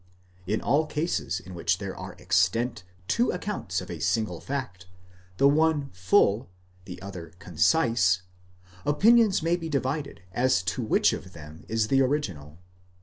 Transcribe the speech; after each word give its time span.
In 0.47 0.61
all 0.63 0.87
cases 0.87 1.39
in 1.39 1.53
which 1.53 1.77
there 1.77 1.95
are 1.95 2.15
extant 2.17 2.81
two 3.07 3.29
accounts 3.29 3.81
of 3.81 3.91
a 3.91 3.99
single 3.99 4.39
fact, 4.41 4.87
the 5.37 5.47
one 5.47 5.91
full, 5.93 6.49
the 6.85 6.99
other 7.03 7.33
concise, 7.37 8.23
opinions 8.83 9.43
may 9.43 9.55
be 9.55 9.69
divided 9.69 10.23
as 10.31 10.63
to 10.63 10.81
which 10.81 11.13
of 11.13 11.33
them 11.33 11.65
is 11.67 11.89
the 11.89 12.01
original. 12.01 12.57